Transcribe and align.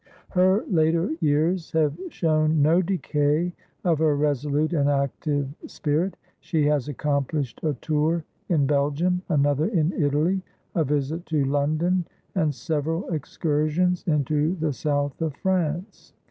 Her 0.29 0.65
later 0.65 1.11
years 1.19 1.69
have 1.73 1.95
shown 2.09 2.63
no 2.63 2.81
decay 2.81 3.53
of 3.83 3.99
her 3.99 4.15
resolute 4.15 4.73
and 4.73 4.89
active 4.89 5.47
spirit. 5.67 6.17
She 6.39 6.65
has 6.65 6.87
accomplished 6.87 7.61
a 7.63 7.75
tour 7.75 8.23
in 8.49 8.65
Belgium, 8.65 9.21
another 9.29 9.67
in 9.67 9.93
Italy, 9.93 10.41
a 10.73 10.83
visit 10.83 11.27
to 11.27 11.45
London, 11.45 12.07
and 12.33 12.51
several 12.55 13.13
excursions 13.13 14.03
into 14.07 14.55
the 14.55 14.73
South 14.73 15.21
of 15.21 15.35
France. 15.35 16.13